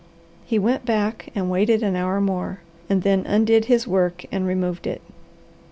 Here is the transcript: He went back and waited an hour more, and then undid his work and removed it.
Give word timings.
He 0.45 0.57
went 0.57 0.83
back 0.83 1.29
and 1.35 1.51
waited 1.51 1.83
an 1.83 1.95
hour 1.95 2.19
more, 2.19 2.61
and 2.89 3.03
then 3.03 3.23
undid 3.27 3.65
his 3.65 3.85
work 3.87 4.25
and 4.31 4.47
removed 4.47 4.87
it. 4.87 5.03